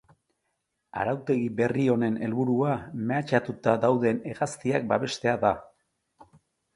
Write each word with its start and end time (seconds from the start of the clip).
Arautegi 1.01 1.49
berri 1.59 1.83
honen 1.95 2.15
helburua 2.27 2.71
mehatxatuta 3.11 3.75
dauden 3.83 4.23
hegaztiak 4.31 4.89
babestea 4.93 5.35
da. 5.45 5.53